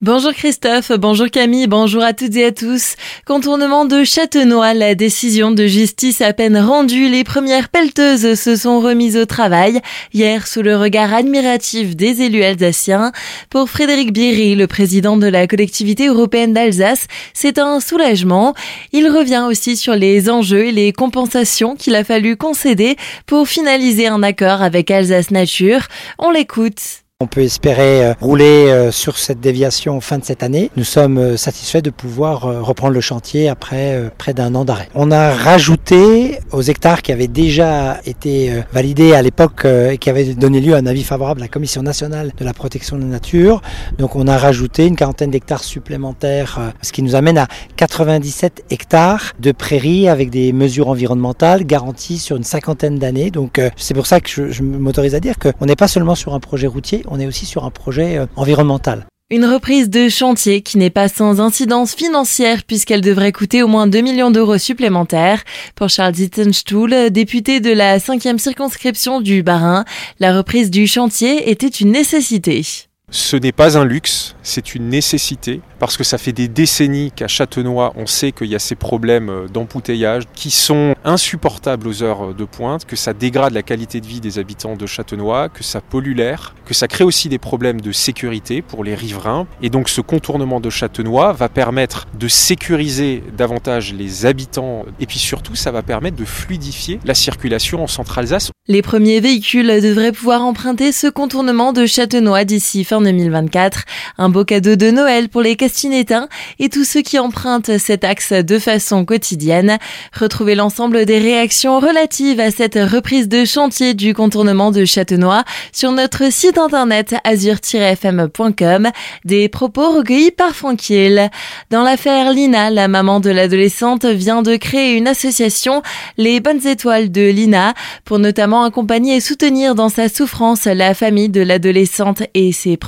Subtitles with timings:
[0.00, 2.94] Bonjour Christophe, bonjour Camille, bonjour à toutes et à tous.
[3.26, 8.78] Contournement de Châtenois, la décision de justice à peine rendue, les premières pelleteuses se sont
[8.78, 9.80] remises au travail
[10.14, 13.10] hier sous le regard admiratif des élus alsaciens.
[13.50, 18.54] Pour Frédéric Bierry, le président de la collectivité européenne d'Alsace, c'est un soulagement.
[18.92, 22.94] Il revient aussi sur les enjeux et les compensations qu'il a fallu concéder
[23.26, 25.88] pour finaliser un accord avec Alsace Nature.
[26.20, 27.02] On l'écoute.
[27.20, 30.70] On peut espérer euh, rouler euh, sur cette déviation fin de cette année.
[30.76, 34.88] Nous sommes euh, satisfaits de pouvoir reprendre le chantier après près d'un an d'arrêt.
[34.94, 40.32] On a rajouté aux hectares qui avaient déjà été validés à l'époque et qui avaient
[40.34, 43.08] donné lieu à un avis favorable à la Commission nationale de la protection de la
[43.08, 43.62] nature.
[43.98, 49.32] Donc on a rajouté une quarantaine d'hectares supplémentaires, ce qui nous amène à 97 hectares
[49.40, 53.32] de prairies avec des mesures environnementales garanties sur une cinquantaine d'années.
[53.32, 56.34] Donc c'est pour ça que je, je m'autorise à dire qu'on n'est pas seulement sur
[56.34, 59.06] un projet routier, on est aussi sur un projet euh, environnemental.
[59.30, 63.86] Une reprise de chantier qui n'est pas sans incidence financière puisqu'elle devrait coûter au moins
[63.86, 65.44] 2 millions d'euros supplémentaires.
[65.74, 69.84] Pour Charles Zittenstuhl, député de la 5e circonscription du Bas-Rhin,
[70.18, 72.87] la reprise du chantier était une nécessité.
[73.10, 77.26] Ce n'est pas un luxe, c'est une nécessité, parce que ça fait des décennies qu'à
[77.26, 82.34] Châtenois, on sait qu'il y a ces problèmes euh, d'embouteillage qui sont insupportables aux heures
[82.34, 85.80] de pointe, que ça dégrade la qualité de vie des habitants de Châtenois, que ça
[85.80, 89.46] pollue l'air, que ça crée aussi des problèmes de sécurité pour les riverains.
[89.62, 95.18] Et donc ce contournement de Châtenois va permettre de sécuriser davantage les habitants, et puis
[95.18, 98.50] surtout ça va permettre de fluidifier la circulation en Centre-Alsace.
[98.66, 103.84] Les premiers véhicules devraient pouvoir emprunter ce contournement de Châtenois d'ici fin 2024.
[104.18, 108.32] Un beau cadeau de Noël pour les Castinétains et tous ceux qui empruntent cet axe
[108.32, 109.78] de façon quotidienne.
[110.12, 115.92] Retrouvez l'ensemble des réactions relatives à cette reprise de chantier du contournement de Châtenois sur
[115.92, 118.88] notre site internet azur-fm.com.
[119.24, 121.30] Des propos recueillis par Franquiel.
[121.70, 125.82] Dans l'affaire Lina, la maman de l'adolescente vient de créer une association,
[126.16, 131.28] les Bonnes Étoiles de Lina, pour notamment accompagner et soutenir dans sa souffrance la famille
[131.28, 132.87] de l'adolescente et ses proches.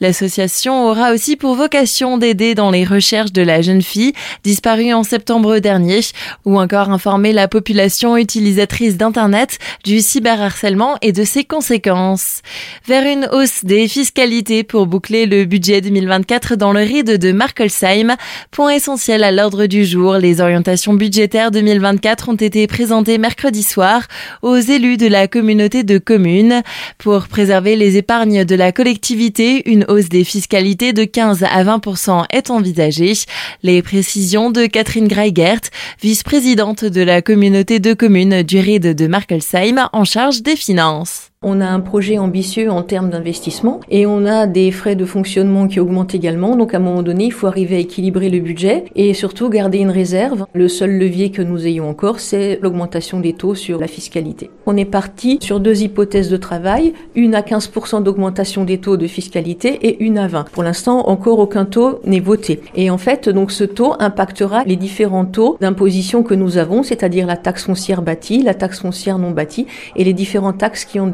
[0.00, 4.12] L'association aura aussi pour vocation d'aider dans les recherches de la jeune fille
[4.44, 6.00] disparue en septembre dernier
[6.44, 12.42] ou encore informer la population utilisatrice d'Internet du cyberharcèlement et de ses conséquences.
[12.86, 18.16] Vers une hausse des fiscalités pour boucler le budget 2024 dans le ride de Markelsheim.
[18.50, 24.02] Point essentiel à l'ordre du jour, les orientations budgétaires 2024 ont été présentées mercredi soir
[24.42, 26.62] aux élus de la communauté de communes
[26.98, 29.17] pour préserver les épargnes de la collectivité
[29.66, 33.14] une hausse des fiscalités de 15 à 20% est envisagée.
[33.62, 35.60] Les précisions de Catherine Greigert,
[36.00, 41.27] vice-présidente de la communauté de communes du RID de Markelsheim en charge des finances.
[41.40, 45.68] On a un projet ambitieux en termes d'investissement et on a des frais de fonctionnement
[45.68, 46.56] qui augmentent également.
[46.56, 49.78] Donc à un moment donné, il faut arriver à équilibrer le budget et surtout garder
[49.78, 50.46] une réserve.
[50.52, 54.50] Le seul levier que nous ayons encore, c'est l'augmentation des taux sur la fiscalité.
[54.66, 59.06] On est parti sur deux hypothèses de travail, une à 15% d'augmentation des taux de
[59.06, 60.46] fiscalité et une à 20.
[60.50, 62.62] Pour l'instant, encore aucun taux n'est voté.
[62.74, 67.28] Et en fait, donc ce taux impactera les différents taux d'imposition que nous avons, c'est-à-dire
[67.28, 71.06] la taxe foncière bâtie, la taxe foncière non bâtie et les différentes taxes qui ont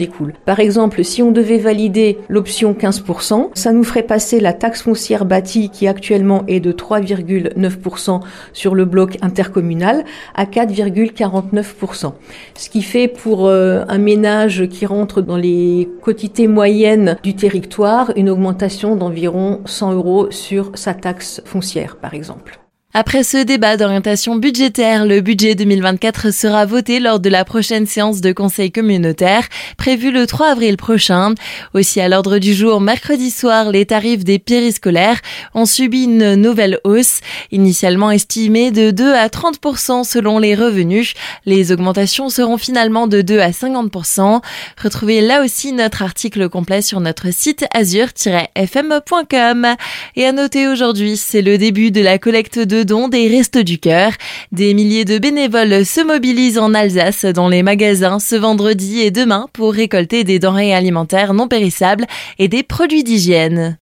[0.45, 5.25] Par exemple, si on devait valider l'option 15%, ça nous ferait passer la taxe foncière
[5.25, 8.21] bâtie qui actuellement est de 3,9%
[8.53, 10.05] sur le bloc intercommunal
[10.35, 12.13] à 4,49%.
[12.55, 18.13] Ce qui fait pour euh, un ménage qui rentre dans les quotités moyennes du territoire
[18.17, 22.64] une augmentation d'environ 100 euros sur sa taxe foncière, par exemple.
[22.97, 28.21] Après ce débat d'orientation budgétaire, le budget 2024 sera voté lors de la prochaine séance
[28.21, 31.35] de conseil communautaire prévue le 3 avril prochain.
[31.75, 35.21] Aussi à l'ordre du jour, mercredi soir, les tarifs des périscolaires
[35.55, 37.19] ont subi une nouvelle hausse,
[37.51, 41.15] initialement estimée de 2 à 30% selon les revenus.
[41.47, 44.41] Les augmentations seront finalement de 2 à 50%.
[44.81, 49.67] Retrouvez là aussi notre article complet sur notre site azur-fm.com.
[50.15, 54.13] Et à noter aujourd'hui, c'est le début de la collecte de des du Cœur.
[54.53, 59.47] Des milliers de bénévoles se mobilisent en Alsace dans les magasins ce vendredi et demain
[59.53, 62.05] pour récolter des denrées alimentaires non périssables
[62.39, 63.73] et des produits d'hygiène.